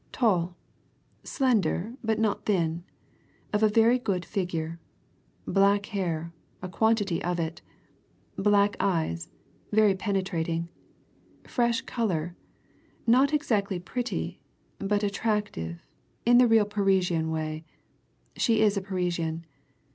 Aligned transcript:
Tall. 0.11 0.55
Slender 1.23 1.93
but 2.03 2.17
not 2.17 2.47
thin. 2.47 2.83
Of 3.53 3.61
a 3.61 3.69
very 3.69 3.99
good 3.99 4.25
figure. 4.25 4.79
Black 5.45 5.85
hair 5.85 6.33
a 6.59 6.67
quantity 6.67 7.23
of 7.23 7.39
it. 7.39 7.61
Black 8.35 8.75
eyes 8.79 9.29
very 9.71 9.93
penetrating. 9.93 10.69
Fresh 11.43 11.81
colour. 11.81 12.35
Not 13.05 13.31
exactly 13.31 13.77
pretty, 13.79 14.39
but 14.79 15.03
attractive 15.03 15.85
in 16.25 16.39
the 16.39 16.47
real 16.47 16.65
Parisian 16.65 17.29
way 17.29 17.63
she 18.35 18.59
is 18.59 18.75
a 18.75 18.81
Parisian. 18.81 19.45